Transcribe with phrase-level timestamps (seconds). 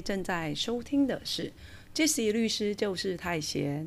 [0.00, 1.52] 正在收听的是
[1.98, 3.84] 《Jesse 律师就是太闲》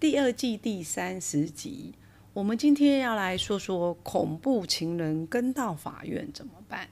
[0.00, 1.94] 第二季第三十集。
[2.32, 6.88] 我们今天要来说说恐怖情人跟到法院怎么办？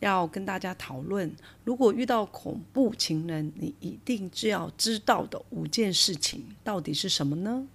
[0.00, 1.30] 要跟大家讨论，
[1.64, 7.66] 如果遇到恐怖情人，你一定就要知道的五件事情到底是什么呢？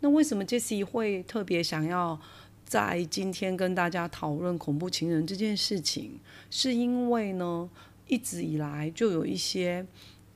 [0.00, 2.20] 那为什么 Jesse 会特别想要
[2.66, 6.18] 在今天跟大家讨论恐怖情人这件事情？
[6.50, 7.70] 是因为呢？
[8.06, 9.86] 一直以来就有一些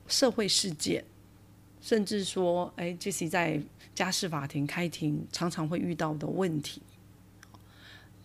[0.07, 1.05] 社会事件，
[1.81, 3.61] 甚至说，哎，这是在
[3.93, 6.81] 家事法庭开庭常常会遇到的问题，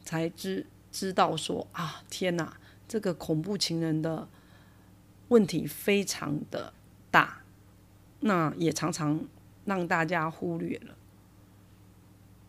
[0.03, 2.57] 才知知道说啊，天哪，
[2.89, 4.29] 这个恐怖情人的
[5.29, 6.73] 问题非常的
[7.11, 7.43] 大，
[8.21, 9.27] 那也常常
[9.65, 10.97] 让大家忽略了，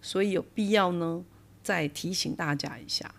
[0.02, 1.26] 所以有必要呢，
[1.64, 3.14] 再提醒大家一下。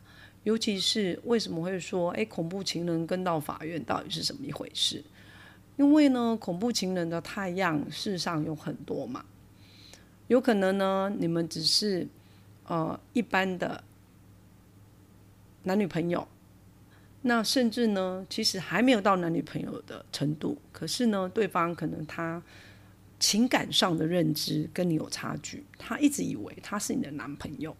[0.47, 5.03] 尤其是为什么会说，哎，恐怖情人跟到法院到底是什么一回事？
[5.77, 9.25] 因为呢，恐怖情人的太阳世上有很多嘛，
[10.29, 12.07] 有可能呢，你们只是
[12.69, 13.83] 呃一般的
[15.65, 16.29] 男女朋友，
[17.23, 22.41] 那甚至呢，其实还没有到男女朋友的程度，可是呢，对方可能他
[23.19, 27.77] 情感上的认知跟你有差距，他一直以为他是你的男朋友。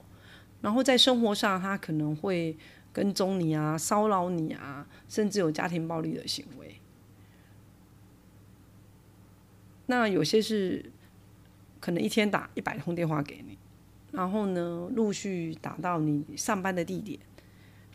[0.67, 2.57] 然后在生活上，他可能会
[2.93, 6.81] 跟踪你啊，骚扰你啊，甚至有家庭暴力的行为。
[9.87, 10.91] 那有些是
[11.79, 13.57] 可能一天打一百通电话给你，
[14.11, 17.21] 然后呢，陆续打到你上班的地点，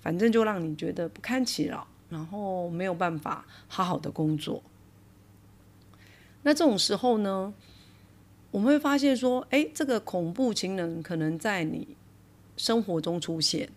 [0.02, 4.64] 反正就让你觉得不堪其扰，然后没有办法好好的工作。
[6.44, 7.54] 那这种时候呢，
[8.52, 11.98] 我们会发现说，哎，这个恐怖情人可能在你。
[12.58, 13.70] 生活中出现，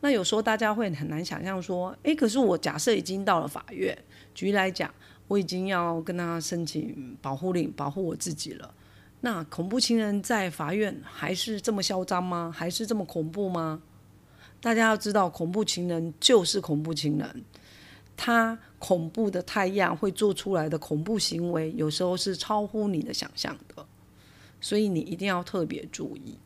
[0.00, 3.96] 那有时候大家会很难想象说，诶，可是我假设已经到了法院，
[4.34, 4.92] 举例来讲，
[5.28, 8.72] 我已经要跟他申请保护令，保护我自己了。
[9.20, 12.52] 那恐怖情人在法院还是这么嚣张吗？
[12.54, 13.82] 还是这么恐怖吗？
[14.60, 17.44] 大家要知道，恐怖情人就是恐怖情人，
[18.16, 23.84] 他恐怖的太阳会做出来的恐怖行为，有时候是超乎你的想象的，
[24.60, 26.38] 所以你一定要特别注意。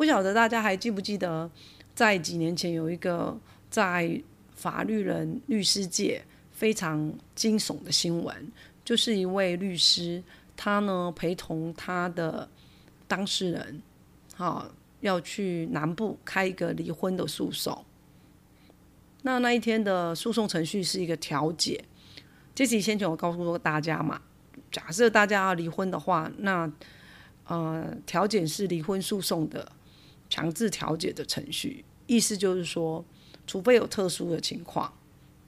[0.00, 1.50] 不晓得大家还记不记得，
[1.94, 3.38] 在几年前有一个
[3.68, 4.18] 在
[4.54, 8.50] 法律人律师界非常惊悚的新闻，
[8.82, 10.22] 就是一位律师，
[10.56, 12.48] 他呢陪同他的
[13.06, 13.82] 当事人，
[14.34, 17.84] 好要去南部开一个离婚的诉讼。
[19.20, 21.84] 那那一天的诉讼程序是一个调解，
[22.54, 24.22] 这次先前我告诉过大家嘛，
[24.72, 26.72] 假设大家要离婚的话，那
[27.44, 29.70] 呃调解是离婚诉讼的。
[30.30, 33.04] 强制调解的程序，意思就是说，
[33.46, 34.90] 除非有特殊的情况，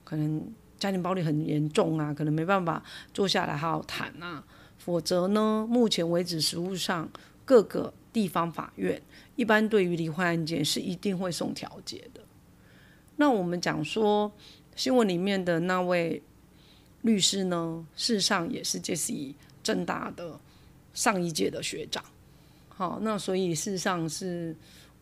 [0.03, 0.45] 可能
[0.77, 2.83] 家庭暴力很严重啊，可能没办法
[3.13, 4.43] 坐下来好好谈啊，
[4.77, 7.09] 否则呢，目前为止实务上
[7.45, 9.01] 各个地方法院
[9.37, 12.21] 一般对于离婚案件是一定会送调解的。
[13.15, 14.31] 那我们讲说
[14.75, 16.21] 新闻里面的那位
[17.03, 20.39] 律师呢，事实上也是 Jesse 正大的
[20.93, 22.03] 上一届的学长。
[22.75, 24.55] 好，那所以事实上是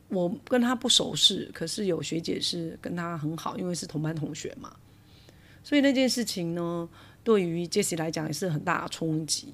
[0.09, 4.76] 我跟他不熟识，可是有学姐是跟他很好，因为是同班同学嘛。
[5.64, 6.90] 所以那件事情呢，
[7.24, 9.54] 对于 Jesse 来讲也是很大的冲击。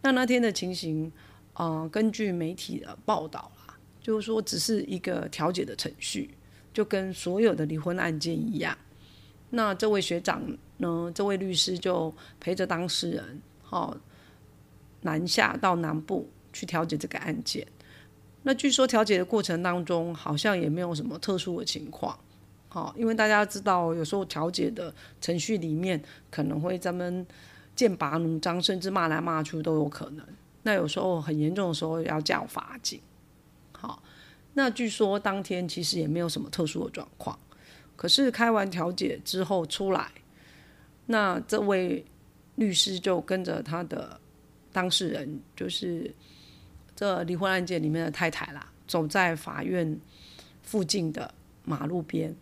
[0.00, 1.12] 那那天的情形，
[1.54, 6.30] 呃，根据媒体的报道啦，就是说只是一个调解的程序，
[6.72, 8.76] 就跟所有的离婚案件一样。
[9.50, 10.42] 那这位学长
[10.78, 13.94] 呢，这位律师就陪着当事人，好
[15.02, 16.30] 南下到南部。
[16.52, 17.66] 去调解这个案件，
[18.42, 22.18] 那据说调解的过程当中好像也没有什么特殊的情况，
[22.68, 27.24] 好，因为大家知道有时候调解的程序里面可能会咱们
[27.76, 30.26] 剑拔弩张，甚至骂来骂去都有可能。
[30.62, 33.00] 那有时候很严重的时候要叫法警，
[33.72, 34.02] 好，
[34.54, 37.38] 那据说当天其实也没有什么特殊的状况，
[37.96, 40.10] 可是开完调解之后出来，
[41.06, 42.04] 那这位
[42.56, 44.20] 律师就跟着他的
[44.72, 46.12] 当事人就是。
[46.94, 49.98] 这离婚案件里面的太太啦，走在法院
[50.62, 51.32] 附近的
[51.64, 52.34] 马路边，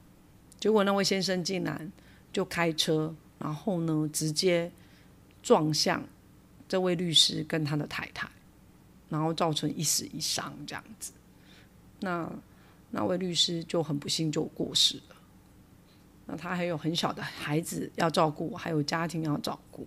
[0.58, 1.90] 结果那位先生竟然
[2.32, 4.70] 就开车，然后呢直接
[5.42, 6.02] 撞向
[6.68, 8.28] 这位律师跟他的太太，
[9.08, 11.12] 然后造成一死一伤这样子。
[12.00, 12.30] 那
[12.90, 15.16] 那位律师就很不幸就过世了。
[16.26, 19.86] 那他还有很小的孩子要照顾，还有家庭要照顾，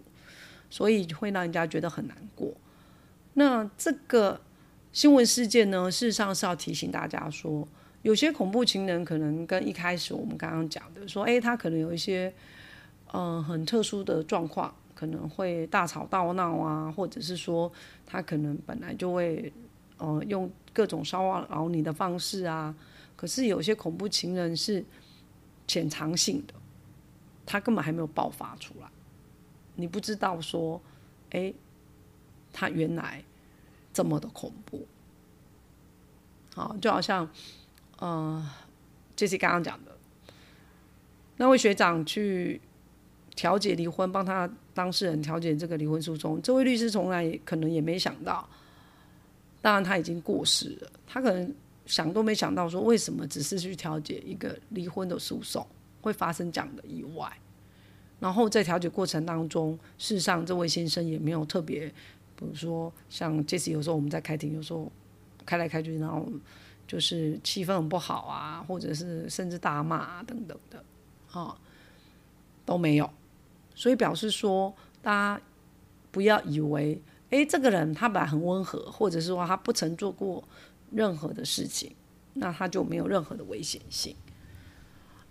[0.69, 2.53] 所以会让人家觉得很难过。
[3.33, 4.39] 那这个
[4.93, 7.67] 新闻事件呢，事实上是要提醒大家说，
[8.03, 12.33] 有些恐怖情人可能跟一开始我们刚刚讲的说，诶，他可能有一些
[13.11, 17.69] 嗯很特殊的状况，可能会大吵大闹啊，或者是说
[18.05, 19.51] 他可能本来就会
[19.97, 22.73] 呃用各种骚扰你的方式啊。
[23.15, 24.85] 可是有些恐怖情人是。
[25.65, 26.53] 潜藏性的，
[27.45, 28.87] 他根本还没有爆发出来，
[29.77, 30.79] 你不知道说，
[31.29, 31.53] 哎，
[32.51, 33.23] 他原来
[33.93, 34.85] 这么的恐怖，
[36.55, 37.29] 好，就好像，
[37.99, 38.49] 呃，
[39.15, 39.95] 就是刚刚讲的，
[41.37, 42.59] 那位学长去
[43.35, 48.49] 调解离婚，帮他当事人调解这个离婚诉讼，这位律师从来可能也没想到，
[49.61, 51.53] 当然他已经过世了，他可能。
[51.85, 55.67] 想都没想到，说为什么只是去调解一个离婚的诉讼
[55.99, 57.29] 会发生这样的意外？
[58.21, 61.93] 然后在调解过程当中，事实上这位先生也没有特别，
[62.43, 64.91] 比如说像这次有时候我们在开庭，有时候
[65.45, 66.27] 开来开去，然后
[66.87, 70.83] 就是气氛很不好啊，或者是甚至大骂啊等等的，
[71.31, 71.57] 啊
[72.65, 73.09] 都没有。
[73.75, 75.41] 所以表示说，大家
[76.11, 80.43] 不要以为，哎，这个人他本来很温和，或者是说他不曾做过。
[80.95, 81.95] 任何的事情，
[82.35, 84.15] 那他就没有任何的危险性。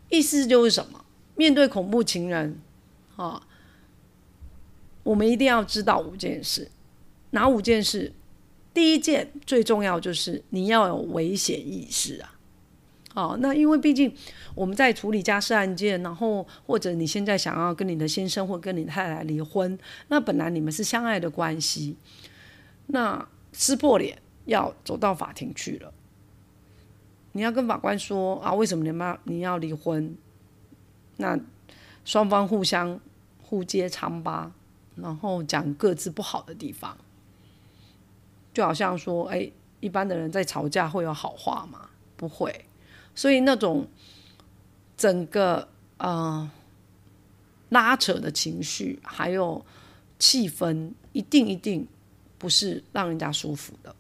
[0.09, 1.05] 意思就是什么？
[1.37, 2.59] 面对恐怖情人，
[3.15, 3.47] 啊，
[5.05, 6.69] 我们一定要知道五件事。
[7.33, 8.15] 哪五件事？
[8.73, 12.39] 第一件最重要就是你要有危险意识啊！
[13.15, 14.15] 哦，那因为毕竟
[14.55, 21.97] 我们在处理家事案件，然后或者你现在想要跟你的先生或跟你太太离婚，那本来你们是相爱的关系，
[22.87, 24.19] 那撕破脸。
[24.45, 25.95] 要走到法庭去了，
[27.31, 30.17] 你要跟法官说啊，为什么你妈你要离婚？
[31.19, 31.39] 那
[32.05, 32.99] 双方互相
[33.41, 34.51] 互揭疮疤，
[34.97, 36.99] 然后讲各自不好的地方，
[38.53, 39.51] 就好像说，哎，
[39.81, 41.89] 一般的人在吵架会有好话吗？
[42.17, 42.65] 不会，
[43.15, 43.87] 所以那种
[44.97, 46.51] 整个呃
[47.71, 49.65] 拉扯的情绪还有
[50.19, 51.87] 气氛，一定一定
[52.39, 53.95] 不是让人家舒服的。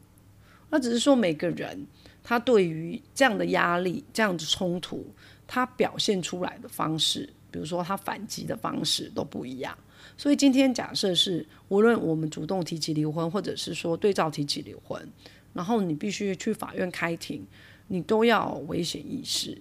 [0.70, 1.87] 那只是说，每个人
[2.22, 5.04] 他对于这样的压力、这样的冲突，
[5.46, 9.76] 他表现出来的方式，比如说他反击的方式都不一样。
[10.16, 15.06] 所以今天假设是，无论我们主动提起离婚，或者是说对照提起离婚，
[15.52, 17.46] 然后你必须去法院开庭，
[17.88, 19.60] 你都要危险意识。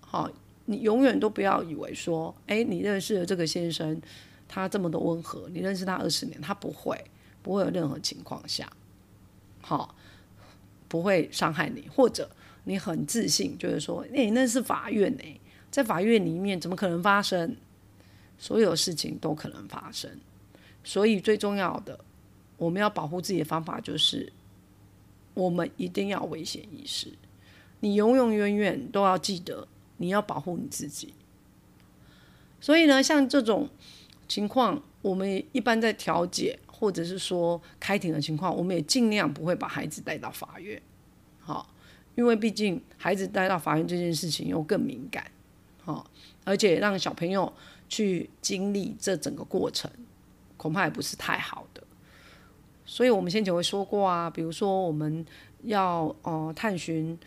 [0.00, 0.30] 好，
[0.66, 4.00] 你永远都不要以为说，哎，你认识的这个先生，
[4.48, 7.02] 他这么的温和，你认识他二十年，他不会，
[7.42, 8.70] 不会有任何情况下，
[9.60, 9.94] 好。
[10.88, 12.30] 不会伤害你，或者
[12.64, 15.40] 你很自信，就是说，哎，那是法院哎，
[15.70, 17.56] 在法院里面怎么可能发生？
[18.38, 20.10] 所有事情都可能发生，
[20.82, 21.98] 所以最重要的，
[22.56, 24.32] 我们要保护自己的方法就是，
[25.34, 27.12] 我们一定要危险意识。
[27.80, 31.14] 你永永远远都要记得，你要保护你自己。
[32.60, 33.68] 所以呢，像这种
[34.28, 36.58] 情况，我们一般在调解。
[36.82, 40.82] 或者是说开庭的情况，我们也尽量不会把孩子带到法院，
[41.38, 41.72] 好，
[42.16, 45.24] 因为毕竟孩子带到法院这件事情又更敏感，
[45.84, 46.10] 好，
[46.42, 47.52] 而且让小朋友
[47.92, 49.90] 去经历这整个过程，
[50.56, 51.82] 恐怕也不是太好的。
[52.86, 55.26] 所以我们先前会说过啊，比如说我们
[55.64, 57.18] 要呃探寻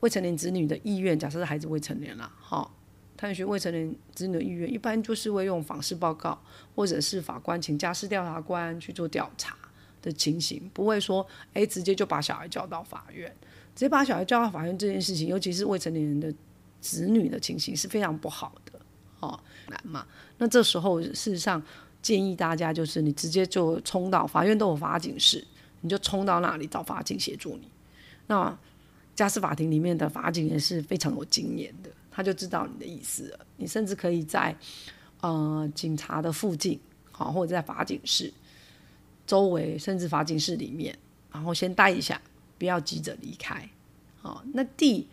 [0.00, 2.70] 未成年子女的意愿，假设是孩子未成年了，好。
[3.16, 6.38] 探寻未成年子女的意愿，一般就是会用访视报告，
[6.74, 9.56] 或者是法官请家事调查官去做调查
[10.02, 13.34] 的情形，不会说，哎，直接就把小孩叫到法院，
[13.74, 16.30] 直接把小孩叫到法院这件事情，尤其是未成年人的
[16.82, 18.75] 子女的情形是非常不好的，
[19.68, 20.06] 难嘛。
[20.38, 21.62] 那这时候事实上
[22.02, 25.44] 建议大家就是，你直接就冲到法院都有法警室，
[25.80, 27.68] 你就冲到那里找法警协助你。
[28.26, 28.56] 那
[29.14, 31.90] 家事法庭里面的法警也是非常有经验的。
[32.10, 33.40] 他就知道你的意思了。
[33.58, 34.56] 你甚至可以在
[35.20, 36.80] 呃警察的附近，
[37.12, 38.32] 好，或者在法警室
[39.26, 40.96] 周围，甚至法警室里面，
[41.30, 42.18] 然后先待一下，
[42.58, 43.68] 不要急着离开。
[44.22, 45.06] 好，那第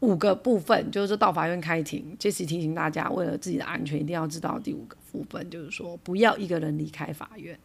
[0.00, 2.16] 五个部分就是到法院开庭。
[2.18, 7.58] 这次提醒大家，为了自己的安全，一定要知道第五个部分，就是说不要一个人离开法院。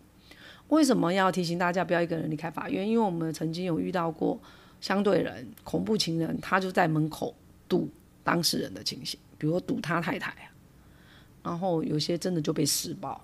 [0.70, 2.88] 为什么要提醒大家不要一个人离开法院？
[2.88, 4.39] 因为我们曾经有遇到过
[4.80, 7.36] 相对人恐怖情人，他就在门口
[7.68, 7.89] 堵。
[8.25, 10.51] 当事人的情形，比如堵他太太啊，
[11.44, 13.22] 然后有些真的就被施暴，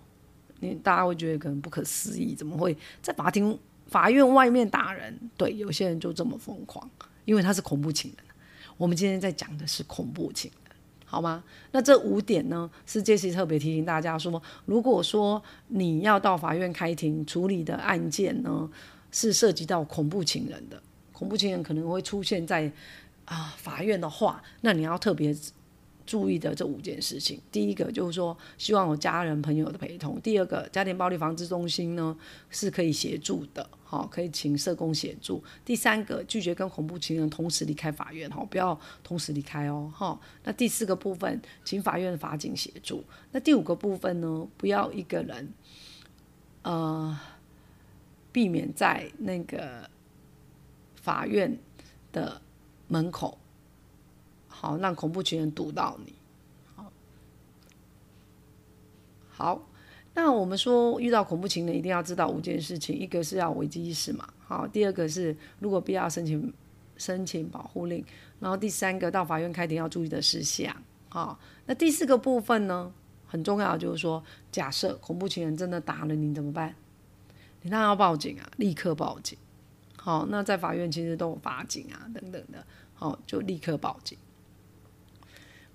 [0.60, 5.20] 你大家会觉得可能不可思议，怎么会在法庭法院外面打人？
[5.36, 6.88] 对，有些人就这么疯狂，
[7.25, 8.30] 因为他是恐怖情人。
[8.77, 10.75] 我们今天在讲的是恐怖情人，
[11.05, 11.43] 好吗？
[11.71, 18.69] 那这五点呢，是这次特别提醒大家说，如果说你要到法院开庭处理的案件呢，
[19.11, 22.71] 是涉及到恐怖情人的，恐怖情人可能会出现在。
[23.23, 25.33] 啊，法院的话，那你要特别
[26.05, 27.39] 注意的这五件事情。
[27.49, 32.17] 第一个就是说，希望有家人朋友的陪同；第二个，家庭暴力防治中心呢
[32.49, 40.17] 是可以协助的，好，可以请社工协助；第三个，拒绝跟恐怖情人同时离开法院，哈，不要同时离开哦，哈。
[40.45, 43.03] 那第四个部分，请法院法警协助。
[43.33, 45.53] 那第五个部分呢，不要一个人，
[46.62, 47.19] 呃，
[48.31, 49.89] 避免在那个
[50.95, 51.57] 法院
[52.13, 52.41] 的。
[52.93, 53.38] 门口，
[54.50, 56.13] 好让恐怖情人堵到你，
[56.75, 56.91] 好，
[59.29, 59.62] 好，
[60.13, 66.53] 那我们说遇到恐怖情人一定要知道五件事情，一个是要危机意识嘛，好，第二个是如果必要申请
[66.98, 68.03] 申请保护令，
[68.39, 70.75] 然后第三个到法院开庭要注意的事项，
[71.10, 72.91] 好，那第四个部分呢
[73.25, 76.75] 很重要，就是说假设恐怖情人真的打了你怎么办？
[77.62, 79.38] 你当然要报警啊，立刻报警。
[79.96, 82.65] 好，那在法院其实都有法警啊，等等的，
[82.96, 84.18] 好，就立刻报警。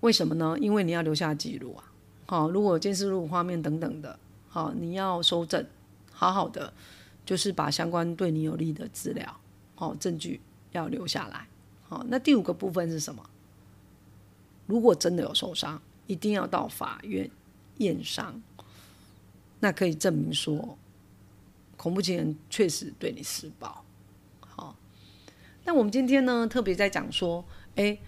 [0.00, 0.56] 为什么呢？
[0.60, 1.92] 因为你要留下记录啊。
[2.26, 4.18] 好，如果监视录画面等等的，
[4.56, 5.66] 好，你要收证，
[6.10, 6.72] 好好的，
[7.26, 9.38] 就是把相关对你有利的资料，
[9.74, 10.40] 好，证据
[10.72, 11.46] 要留下来。
[11.86, 13.22] 好，那第五个部分是什么？
[14.64, 17.30] 如果真的有受伤，一定要到法院
[17.76, 18.40] 验伤，
[19.60, 20.78] 那可以证明说，
[21.76, 23.84] 恐怖情人确实对你施暴。
[25.66, 27.44] 那我们今天呢，特别在讲说，
[27.74, 27.98] 哎，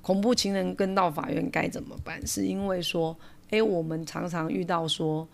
[0.00, 2.26] 恐怖情人跟到法院该怎么办？
[2.26, 3.14] 是因为说，
[3.50, 5.28] 哎，我们常常遇到说，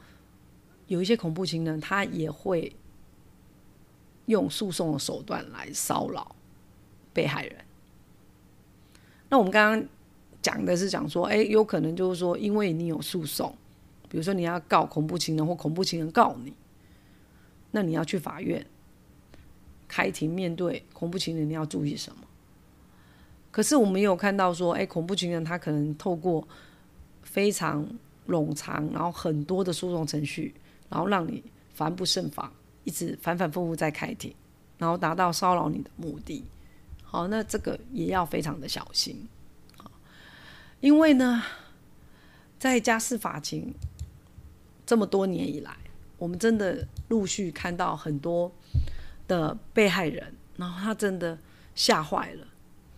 [0.86, 2.74] 有一些恐怖情人，他也会
[4.26, 6.34] 用诉讼的手段来骚扰
[7.12, 7.56] 被害人。
[9.28, 9.88] 那我们刚刚
[10.40, 13.56] 讲的是讲说，哎，有可能就是说，因为你有诉讼，
[14.08, 16.52] 比如说你要告恐怖情人或恐怖情人告你，
[17.70, 18.64] 那你要去法院。
[19.88, 22.22] 开庭面对恐怖情人，你要注意什么？
[23.50, 26.48] 可是我们有看到说，哎，恐怖情人他可能透过
[27.22, 27.86] 非常
[28.26, 30.54] 冗长，然后很多的诉讼程序，
[30.92, 32.48] 然后让你烦不胜烦，
[32.84, 34.32] 一直反反复复在开庭，
[34.76, 36.44] 然后达到骚扰你的目的。
[37.02, 39.26] 好，那这个也要非常的小心。
[40.80, 41.42] 因为呢，
[42.58, 43.74] 在家事法庭
[44.84, 45.76] 这么多年以来，
[46.18, 48.52] 我们真的陆续看到很多。
[49.28, 51.38] 的被害人，然后他真的
[51.76, 52.46] 吓坏了。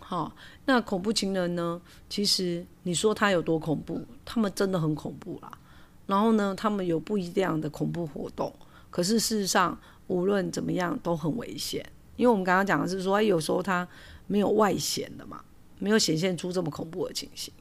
[0.01, 0.35] 好，
[0.65, 1.81] 那恐怖情人呢？
[2.09, 5.59] 其实你说他有多恐怖，他们真的很恐怖啦。
[6.07, 8.53] 然后呢，他们有不一样的恐怖活动，
[8.91, 11.85] 可是事实上无论怎么样都很危险。
[12.17, 13.87] 因为我们刚刚讲的是说，哎，有时候他
[14.27, 15.43] 没有外显的嘛，
[15.79, 17.53] 没有显现出这么恐怖的情形。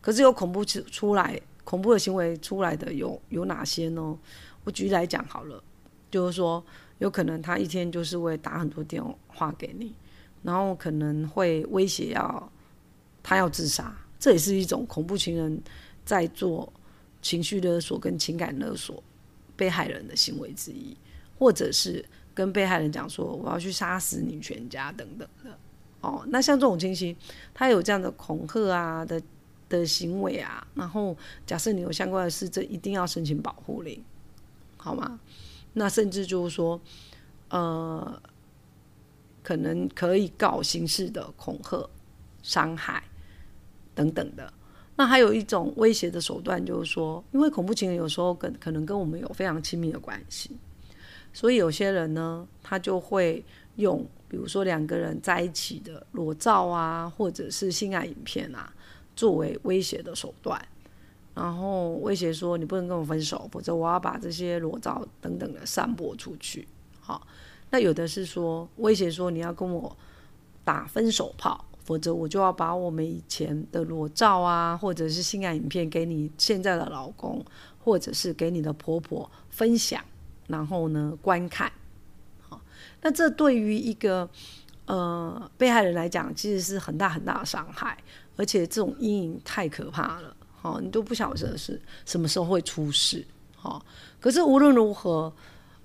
[0.00, 4.18] 可是有恐怖出出来，恐怖的行为出来的有有哪些呢？
[4.64, 5.62] 我举例来讲好了，
[6.10, 6.64] 就是说。
[6.98, 9.94] 有可能他一天就是会打很多电话给你，
[10.42, 12.50] 然后可能会威胁要
[13.22, 15.60] 他要自杀，这也是一种恐怖情人
[16.06, 16.72] 在做
[17.26, 19.02] 情绪勒索跟情感勒索
[19.56, 20.96] 被害人的行为之一，
[21.36, 25.58] 或者是跟被害人讲说我要去杀死你全家等等的。
[26.00, 27.16] 哦，那像这种情形，
[27.52, 29.20] 他有这样的恐吓啊的
[29.68, 34.00] 的行为啊，然后假设你有相关的事，这一定要申请保护令，
[34.76, 35.18] 好吗？
[35.72, 36.80] 那甚至就是说，
[37.48, 38.22] 呃，
[39.42, 41.90] 可能可以告刑事的恐吓、
[42.40, 43.02] 伤害
[43.96, 44.52] 等等的。
[44.96, 50.50] 那还有一种威胁的手段，就是说，因为恐怖情人有时候跟可能跟我们有非常亲密的关系，
[51.32, 53.44] 所以有些人呢，他就会
[53.76, 58.72] 用，比如说两个人在一起的裸照啊，或者是性爱影片啊，
[59.14, 60.60] 作为威胁的手段。
[61.34, 66.66] 然后威胁说：“你不能跟我分手，否则我要把这些裸照等等的散播出去。”
[66.98, 67.26] 好，
[67.68, 69.94] 那有的是说威胁说：“你要跟我
[70.64, 77.44] 打分手炮，否则我就要把我们以前的裸照啊，或者是性爱影片给你现在的老公，
[77.78, 80.02] 或者是给你的婆婆分享，
[80.48, 81.70] 然后呢观看。”
[82.42, 82.60] 好，
[83.02, 84.28] 那这对于一个
[84.86, 87.96] 呃被害人来讲，其实是很大很大的伤害，
[88.36, 90.36] 而且这种阴影太可怕了。
[90.60, 93.24] 好，你都不晓得是什么时候会出事，
[93.54, 93.80] 好，
[94.18, 95.32] 可是无论如何，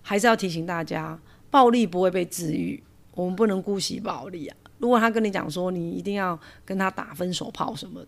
[0.02, 1.20] 还是要提醒大家，
[1.52, 2.82] 暴力不会被治愈，
[3.14, 4.58] 我们不能姑息暴力啊。
[4.82, 8.08] 如果他跟你讲说你一定要跟他打分手炮什么的，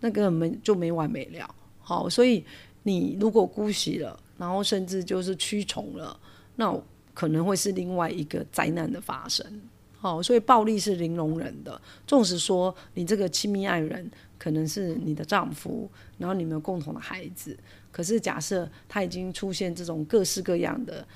[0.00, 1.54] 那根本就没完没了。
[1.80, 2.42] 好，所以
[2.82, 6.18] 你如果姑息了，然后甚至就是驱虫了，
[6.56, 6.74] 那
[7.12, 9.46] 可能会是另外一个灾难的发生。
[9.96, 11.80] 好，所以暴力是零容忍的。
[12.06, 17.58] 纵使说你这个亲密爱人可能是你的丈夫，然后你们有共同的孩子，
[17.92, 21.06] 可是假设他已经出现这种各式各样的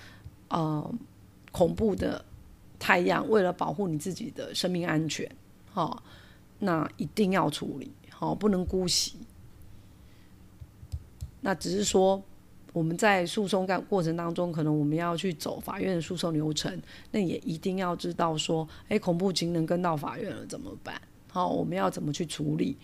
[0.48, 0.94] 呃
[1.50, 2.24] 恐怖的
[2.78, 5.30] 太阳，为了保护你自己的生命安全，
[5.72, 6.02] 好，
[6.58, 9.16] 那一定要处理，好，不能姑息。
[11.40, 12.22] 那只是说。
[12.74, 16.80] 我们在诉讼干过程当中，可能我们要去走法院的诉讼流程，
[17.10, 21.00] 那也一定要知道说，哎，恐怖情人跟到法院了怎么办？
[21.32, 22.76] 好，我们要怎么去处理？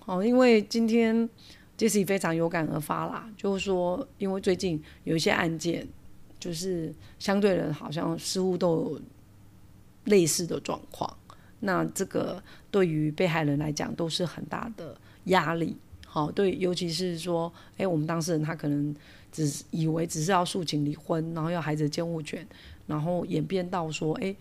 [0.00, 1.28] 好，因为今天
[1.78, 5.86] Jesse 非常有感而发啦，就是说，因为最近有一些案件，
[6.44, 9.00] 就是相对人，好像似乎都有
[10.04, 11.10] 类似的状况，
[11.60, 15.74] 那这个对于被害人来讲都是很大的压力。
[16.04, 18.94] 好，对，尤其是说，哎，我们当事人他可能
[19.32, 22.46] 只以为只是要诉请离婚，然后要孩子监护权，
[22.86, 24.36] 然后演变到说，哎，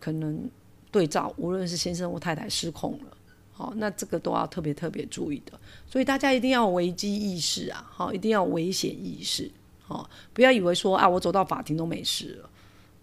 [0.00, 0.50] 可能
[0.90, 3.16] 对照无论是先生或太太失控了，
[3.52, 5.52] 好，那这个都要特别特别注意的。
[5.86, 9.48] 所以大家一定要危机意识啊，好，一定要危险意识，
[9.88, 12.50] 哦，不要以为说啊，我走到法庭都没事了，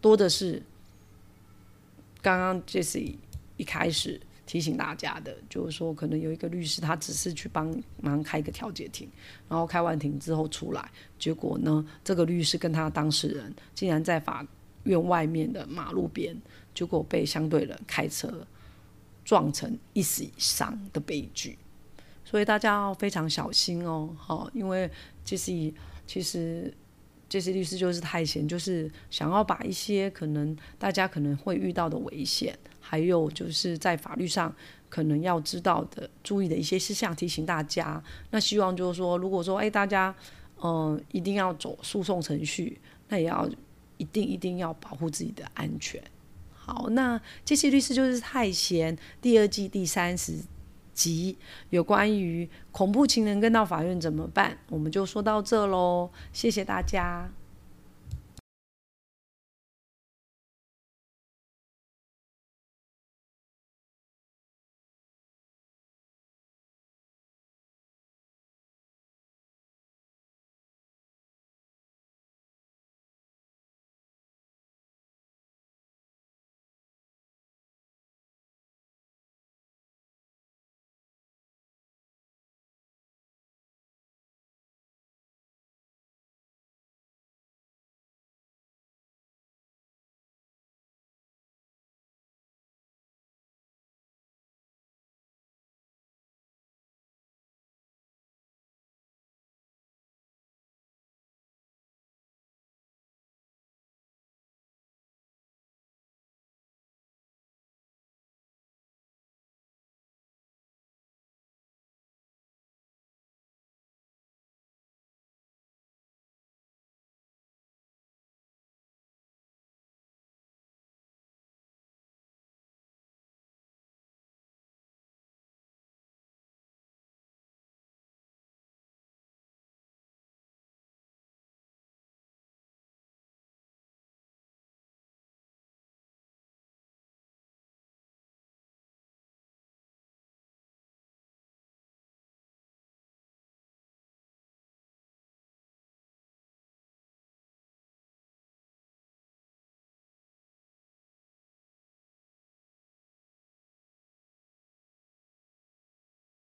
[0.02, 0.62] 多的是
[2.22, 3.16] 刚刚 Jesse
[3.58, 4.22] 一开始。
[4.46, 9.08] 提醒大家的，就是说，可能有一个律师，他只是去帮忙开一个调解庭，
[9.48, 14.46] 然后开完庭之后出来，结果呢，这个律师跟他当事人竟然在法
[14.84, 16.40] 院外面的马路边，
[16.76, 18.46] 结果被相对人开车
[19.24, 21.58] 撞成一死一伤的悲剧。
[22.26, 24.92] 所以大家要非常小心哦，好，因为
[25.24, 25.74] 其实
[26.06, 26.74] 其实
[27.28, 32.58] 这些律师就是太闲，就是想要把一些可能大家可能会遇到的危险。
[32.86, 34.54] 还有就是在法律上
[34.90, 38.04] 可能要知道的、注意的一些事项，提醒大家。
[38.30, 40.14] 那希望就是说，如果说哎，大家
[40.62, 43.50] 嗯一定要走诉讼程序，那也要
[43.98, 46.04] 一定一定要保护自己的安全。
[46.52, 50.38] 好，那这些律师就是太闲第二季第三十
[51.04, 51.38] 及
[51.70, 56.10] 有关于恐怖情人跟到法院怎么办，我们就说到这喽。
[56.32, 57.30] 谢谢大家。